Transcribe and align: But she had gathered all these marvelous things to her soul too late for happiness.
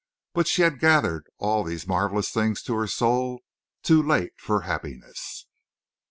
But 0.33 0.47
she 0.47 0.63
had 0.63 0.79
gathered 0.79 1.27
all 1.37 1.63
these 1.63 1.85
marvelous 1.85 2.31
things 2.31 2.63
to 2.63 2.73
her 2.73 2.87
soul 2.87 3.41
too 3.83 4.01
late 4.01 4.33
for 4.41 4.61
happiness. 4.61 5.45